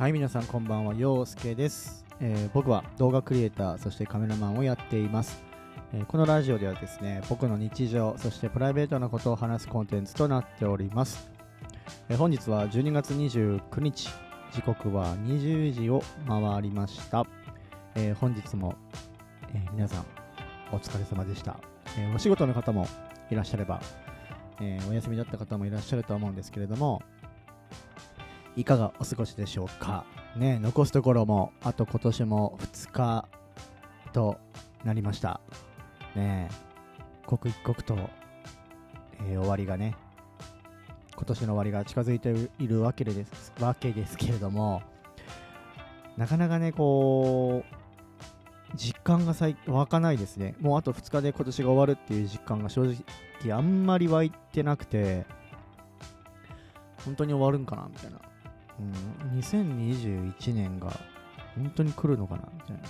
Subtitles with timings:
[0.00, 5.44] はい皆さんこんばんは陽介です、えー僕は動画クリエイターそしてカメラマンをやっています、
[5.92, 11.30] えーこのラジオではですね僕の日常そしてプライベートなことを話すコンテンツとなっております、
[12.08, 14.08] えー本日は12月29日
[14.52, 17.26] 時刻は20時を回りました、
[17.94, 18.76] え本日も、
[19.52, 20.06] え皆さん
[20.72, 21.60] お疲れ様でした、
[21.98, 22.88] えお仕事の方も
[23.30, 23.82] いらっしゃれば、
[24.62, 27.02] えお休みだった方もいらっしゃると思うんですけれども
[28.56, 30.04] いかがお過ごしでしょうか？
[30.36, 33.28] ね残すところもあと今年も2日
[34.12, 34.38] と
[34.84, 35.40] なりました。
[36.14, 36.48] ね
[37.26, 37.96] 刻一刻と、
[39.20, 39.94] えー終わりがね
[41.14, 44.82] 今年の終わりが近づいているわけですわけですけれども
[46.16, 49.34] なかなかねこう実感が
[49.66, 50.54] 湧かないですね。
[50.60, 55.26] もうあと2日で今年が終わるっていう実感が正直あんまり湧いてなくて
[57.04, 58.18] 本当に終わるんかなみたいな。
[59.32, 60.92] うん、2021年が
[61.54, 62.82] 本当に来るのかなみたいな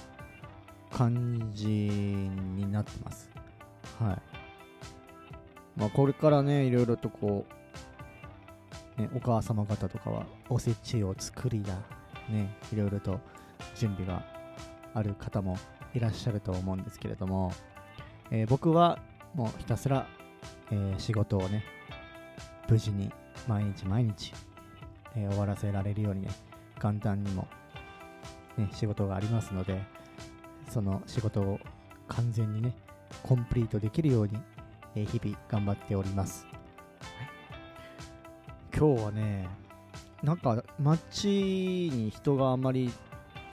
[0.97, 3.31] 感じになってます。
[3.99, 4.19] はい。
[5.77, 7.47] まあ、これからね、いろいろとこ
[8.99, 11.75] う、ね、お母様方とかはおせちを作りだ、
[12.29, 13.19] ね、いろいろと
[13.75, 14.25] 準備が
[14.95, 15.57] ある方も
[15.95, 17.53] いらっしゃると思うんですけれども、
[18.31, 18.99] えー僕は
[19.35, 20.07] もうひたすら、
[20.71, 21.65] えー仕事をね、
[22.69, 23.11] 無事に
[23.49, 24.33] 毎日毎日
[25.17, 26.29] えー終わらせられるようにね、
[26.79, 27.49] 簡単にも、
[28.57, 29.83] ね、仕事がありますので、
[30.69, 31.59] その仕事を
[32.09, 32.75] 完全にね、
[33.23, 34.39] コンプリートできるように、
[34.95, 36.47] えー日々頑張っております。
[38.77, 39.49] 今日はね、
[40.23, 42.91] なんか街に人があまり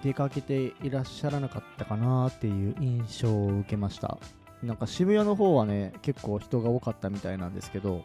[0.03, 4.17] 出かけていらっしゃらなかったかなっていう印象を受けました。
[4.63, 8.03] なんか渋谷の方はね、結構人が多かったみたいなんですけど、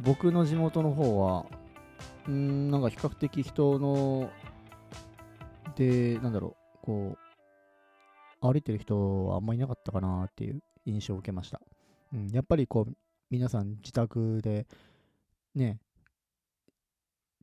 [0.00, 1.46] 僕の地元の方は、
[2.28, 4.30] うん、なんか比較的人の、
[5.76, 7.18] で、なんだろう、こ
[8.42, 11.60] う、歩いてる人はあんまりいなかったかなっていう印象を受けました。
[12.12, 12.92] うん、やっぱりこう、
[13.30, 14.66] 皆さん自宅で、
[15.54, 15.78] ね、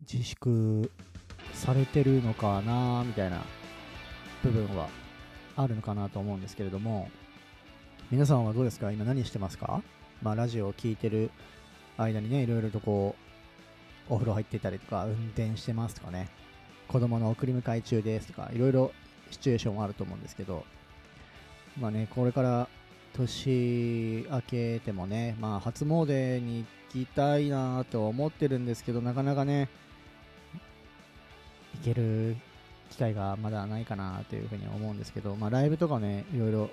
[0.02, 0.92] 自粛
[1.54, 3.42] されてるのかなみたいな
[4.44, 4.88] 部分は
[5.56, 7.10] あるのかなと思うんですけれども、
[8.12, 8.92] 皆さんはどうですか？
[8.92, 9.82] 今何してますか？
[10.22, 11.32] まあ、ラジオを聞いてる
[11.98, 13.29] 間にね、いろいろとこう、
[14.10, 16.30] お風呂入ってたりとか、運転してますとかね、
[16.88, 18.92] 子供の送り迎え中ですとか、いろいろ
[19.30, 20.66] シチュエーションあると思うんですけど、
[21.80, 22.68] まあね、これから
[23.14, 29.70] 年明けてもね、まあ初詣に行きたいなと思ってるんですけど、なかなかね、
[31.76, 32.36] 行ける
[32.90, 36.70] 機会がまだないかなというふうに思うんですけど、まあライブとかね、いろいろ、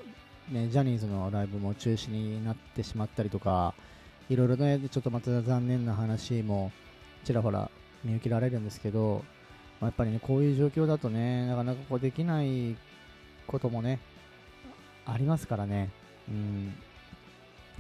[0.51, 3.75] ね、ジャニーズのライブも中止になってしまったりとか、
[4.31, 6.73] いろいろね、ちょっとまた残念な話も
[7.27, 7.71] ちらほら
[8.05, 9.25] 見受けられるんですけど、
[9.81, 12.77] まあやっぱりね、こういう状況だとね、なかなかこうできない
[13.47, 13.99] こともね、
[15.05, 15.91] ありますからね。
[16.29, 16.75] うん。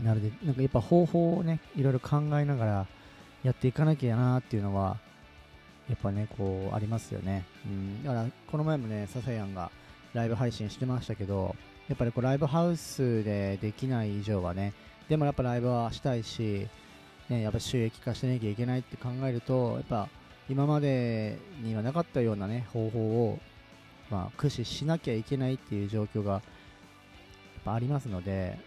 [0.05, 2.87] なので、なんかやっぱ方法をね、いろいろ考えながら
[3.43, 4.99] やっていかなきゃなっていうのは、
[5.89, 7.45] やっぱね、こう、ありますよね。
[7.65, 8.03] うん。
[8.03, 9.71] だから、この前もね、ササヤンが
[10.13, 11.55] ライブ配信してましたけど、
[11.89, 14.73] やっぱりこうライブハウスでできない以上はね、
[15.09, 16.67] でもやっぱライブはしたいし、
[17.28, 20.09] ね、やっぱ収益化しなきゃいけないって考えると、やっぱ
[20.48, 23.38] 今までにはなかったようなね、方法を、
[24.10, 26.42] まあ、駆使しなきゃいけないっていう状況が、やっ
[27.65, 28.59] ぱありますので、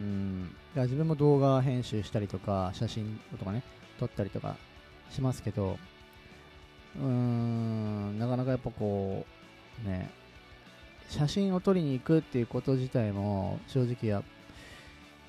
[0.00, 3.62] うん、だから自分も動画編集したりとか、写真とかね、
[3.98, 4.56] 撮ったりとか
[5.10, 5.78] しますけど、
[6.96, 9.24] うーん、なかなかやっぱこ
[9.84, 10.10] う、ね、
[11.08, 14.22] 写真を撮りに行くっていうこと自体も、正直や、やっ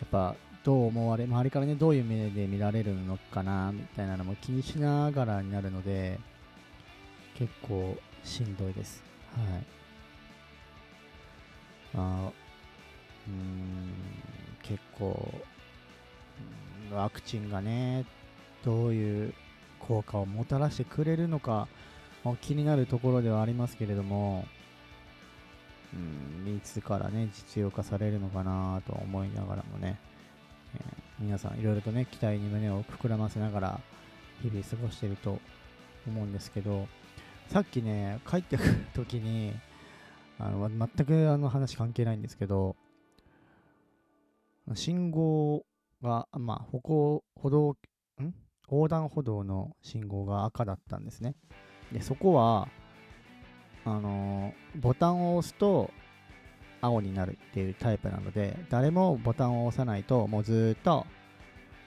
[0.10, 0.36] ぱ、
[0.66, 6.20] どう思われ、周りからね、どういう目で見られるのかな、みたいなのも気にしながらになるので、
[7.36, 9.04] 結構しんどいです。
[9.36, 9.64] はい。
[11.94, 12.32] あ、
[13.28, 13.94] うん、
[14.64, 15.32] 結構、
[16.92, 18.04] ワクチンがね、
[18.64, 19.36] どういう
[19.78, 21.68] 効果をもたらしてくれるのか、
[22.42, 24.48] 気になるところではありますけれども、
[25.94, 30.00] うん、いつからね、実用化されるのかなと思いながらもね、
[31.20, 33.80] 皆さんいろいろとね、期待に胸を膨らませながら、
[34.42, 35.40] 日々過ごしていると
[36.06, 36.88] 思うんですけど、
[37.48, 39.54] さっきね、帰ってくるときに、
[40.38, 42.76] あの全くあの話関係ないんですけど、
[44.74, 45.64] 信号
[46.02, 47.78] が、まあ、歩行、歩道、
[48.22, 48.34] ん？
[48.70, 51.36] 横断歩道の信号が赤だったんですね。
[51.92, 52.68] で、そこは、
[53.88, 55.92] あのボタンを押すと
[56.86, 61.06] 青になるっていうタイプなので、誰もボタンを押さないと、もうずっと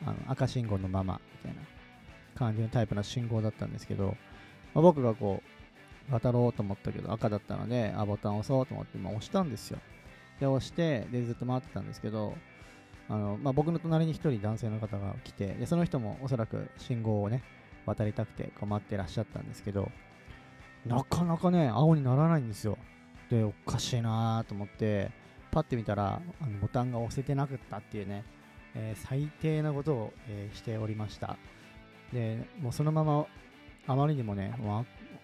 [0.04, 1.62] あの赤信号のままみたいな
[2.34, 4.16] 感じのタイプの信号だったんですけど、
[4.74, 5.42] まあ僕がこ
[6.10, 9.78] う、渡ろうと思ったけど赤だったので、あ、ボタン押そうと思って、まあ、押したんですよ。
[10.40, 12.34] で、押して、で、ずっと待ってたんですけど、
[13.08, 17.42] あの、まあ、僕の隣に1人男性の方が来て、で、その人もおそらく信号をね、
[17.86, 19.90] 渡りたくてこう待ってらっしゃったんですけど、
[20.86, 22.78] なかなかね、青にならないんですよ。
[23.30, 25.10] で、おかしいなと思って、
[25.50, 28.24] パッて見たら、あのボタンが押せてなかったっていうね、
[28.74, 31.36] えー、最低なことを、えー、しておりました。
[32.12, 33.26] で、もうそのまま、
[33.86, 34.54] あまりにもね、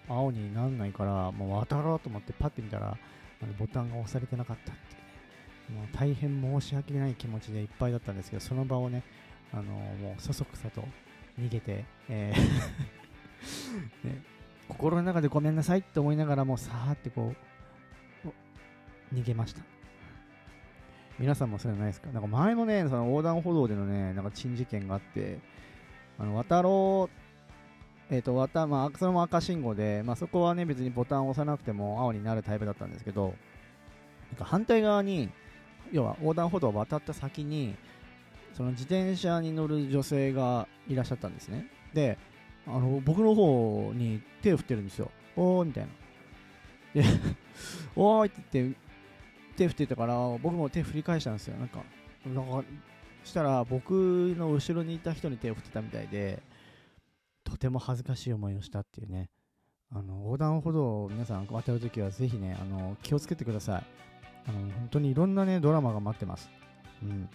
[0.07, 2.97] 青にならないから、もう渡ろうと思ってパッて見たら、
[3.41, 9.03] あのボタンが押されてなかったっていうね、もう大変申し訳ない気持ちでいっぱいだったんですけど、その場をね、
[9.53, 10.83] あのもうそそくさと
[11.39, 14.21] 逃げて、えー ね、
[14.67, 17.35] 心の中でごめんなさいって思いながらもうさーってこう
[19.15, 19.61] 逃げました。
[21.17, 22.09] 皆さんもそうじゃないですか。
[22.11, 25.39] なんか前もねその横断歩道でのねなんか珍事件があって
[26.19, 27.25] あの渡ろう
[28.13, 33.33] えっ、ー、と渡まあ、それも赤信号で、まあ、そこはね別にボタンを押さなくても青になるタイプだったんですけど
[34.31, 35.29] なんか反対側に
[35.91, 37.75] 要は横断歩道を渡った先に
[38.53, 41.67] その自転車に乗る女性がいらっしゃったんですね。
[41.93, 42.17] で
[42.67, 45.11] あの僕の方に手を振ってるんですよ。
[45.35, 45.87] おーみたい
[46.93, 47.01] な。
[47.01, 47.09] で
[47.95, 48.84] おーいって言って
[49.55, 51.57] 手振ってたから僕も手振り返したんですよ。
[51.57, 51.83] なんか
[52.25, 52.63] なんか
[53.23, 53.91] したら僕
[54.37, 56.41] の後ろにいた人に手を振ってたみたいで
[57.43, 59.29] とても恥ずかしい思いをしたっていうね。
[59.91, 63.83] あの横断歩道を皆さん渡るときはぜひねあの気をつけてください。
[64.47, 66.49] あの本当にいろんなねドラマが待ってます。
[67.03, 67.29] うん。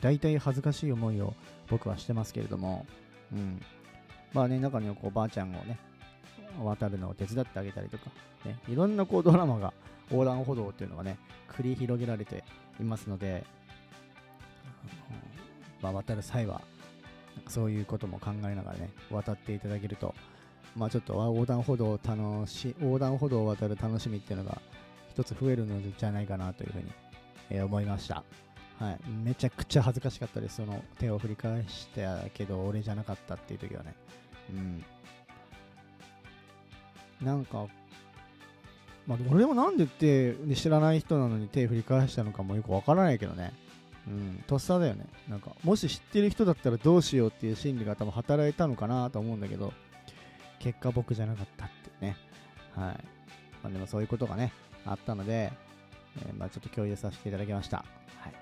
[0.00, 1.32] 大体恥ずかしい思いを
[1.68, 2.84] 僕はしてますけれども、
[3.32, 3.60] うん。
[4.34, 5.78] まあね、中にはこう、ばあちゃんをね、
[6.62, 8.10] 渡るのを手伝ってあげたりとか、
[8.44, 9.72] ね、いろんなこうドラマが
[10.10, 11.18] 横断歩道っていうのがね、
[11.48, 12.44] 繰り広げられて
[12.80, 13.44] いますので、
[15.80, 16.62] まあ、渡る際は、
[17.48, 20.14] そういうことも考えながらね、渡っていただけると、
[20.76, 24.60] まあちょっと横断歩道を楽し、横断歩道を渡る楽しみっていうのが
[25.10, 26.84] 一つ増えるのじゃないかなというふうに、
[27.50, 28.24] えー、思いました。
[28.78, 33.94] はい、めちゃくちゃ恥ずかしかったです、その手を振り返したけど、俺じゃなかったっていう時はね。
[34.50, 34.84] うん。
[37.24, 37.66] なんか、
[39.06, 43.52] まあ、俺もなんで手、知らない人なのに手振り返したのかもよくわからないけどね。
[44.06, 45.06] うん、とっさだよね。
[45.28, 49.72] なんか、もし知ってる人だったらどうしようっていう心理が多分働いたのかなと思うんだけど、
[50.58, 52.16] 結果僕じゃなかったってね。
[52.74, 53.04] はい。
[53.62, 54.52] まあ、でもそういうことがね、
[54.84, 55.52] あったので、
[56.18, 57.78] えー、まあ、ちょっと共有させていただきました。
[58.18, 58.34] はい。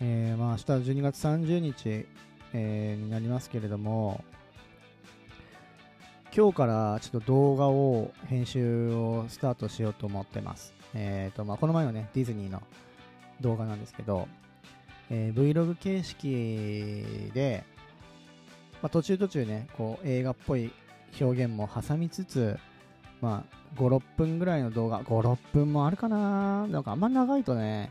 [0.00, 2.06] えー、まあ明日12月30日、
[2.52, 4.24] えー、になりますけれども、
[6.36, 10.74] 今日からちょっと動画を編集をスタートしようと思ってます。
[10.94, 12.62] えーとまあ、この前のね、ディズニーの
[13.40, 14.28] 動画なんですけど、
[15.10, 17.64] えー、Vlog 形式で、
[18.82, 20.70] まあ、途中途中ね、こう映画っぽい
[21.20, 22.58] 表現も挟みつつ、
[23.20, 26.66] まあ、5、6分ぐらいの動画、5、6分もあるかな？
[26.68, 27.90] なんかあんま長いとね、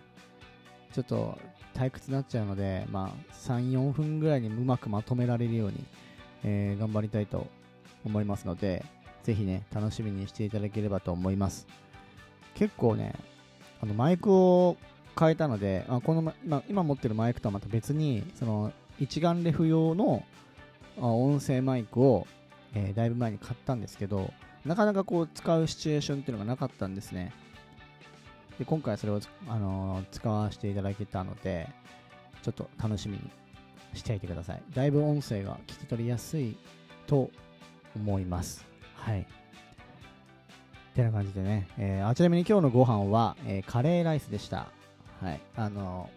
[0.94, 1.38] ちょっと
[1.74, 5.84] 退屈になっちゃうので、まあ、3、4分ぐらいにうまくまとめられるように、
[6.44, 7.48] えー、頑張りたいと
[8.06, 8.86] 思いますので、
[9.24, 11.68] ぜひね、楽しみにしていただければと思います。
[12.56, 13.14] 結構ね、
[13.82, 14.78] あのマイクを
[15.20, 20.24] 変えたので、あこの今今持ってるマイクとはまた別に、その一眼レフ用の
[20.98, 22.26] 音声マイクを、
[22.74, 24.32] えー、だいぶ前に買ったんですけど、
[24.66, 27.32] なかなかこう使うシチュエーションっていうのがなかったんですね。
[28.60, 31.70] で今回それを、あのー、使わせていただけたので、
[32.42, 33.30] ちょっと楽しみに
[33.94, 34.64] していてください。
[34.74, 36.58] だいぶ音声が聞き取りやすい
[37.06, 37.30] と
[37.98, 38.66] 思います。
[38.96, 39.28] はい。
[40.96, 44.68] てな感じでね、えー、あちなみに今日のご飯は、えー、カレーライスでした。
[45.22, 45.42] はい。
[45.56, 46.10] あの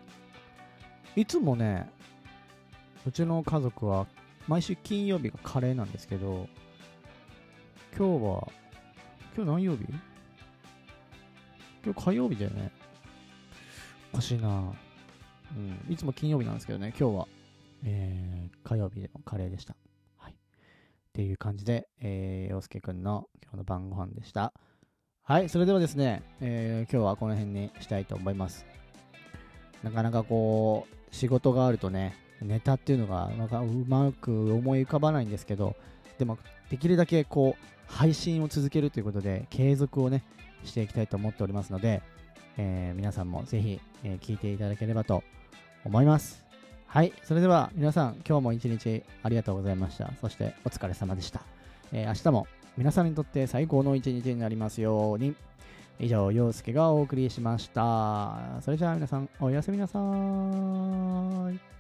[1.17, 1.91] ー、いつもね、
[3.07, 4.07] うちの家族は
[4.47, 6.49] 毎週金曜日がカレーなんですけど、
[7.97, 8.49] 今日は、
[9.37, 9.85] 今日何曜日？
[11.85, 12.71] 今日火曜日だよね。
[14.13, 15.93] おかしいなうん。
[15.93, 17.29] いつも金曜日なんですけどね、今日は、
[17.85, 19.75] えー、火曜日のカレーでした。
[21.11, 24.53] っていう感じで、えー、洋介くんの今日の晩ご飯でした。
[25.23, 28.65] はい、それではですね、えー、今日はこの辺にしたいと思います。
[29.83, 35.75] なかなかこう、仕事があるとね、ネタっていうのがなんかうまく思い浮かばないんですけど、
[36.19, 36.39] でも
[36.71, 40.23] できるだけこう配信を続けるということで継続をね
[40.65, 42.03] していきたいと思っておりますので、
[42.57, 45.23] えー、皆さんもぜひ、えー、聞いていただければと
[45.85, 46.50] 思います。
[46.93, 47.13] はい。
[47.23, 50.11] それでは皆さん、今日も一日ありがとうございました。
[50.21, 51.43] そしてお疲れ様でした。
[51.93, 55.37] えー、明日も皆さんにとって最高の一日になりますように。
[56.01, 58.61] 以上、陽介がお送りしました。
[58.63, 61.80] それじゃあ皆さん、おやすみなさい。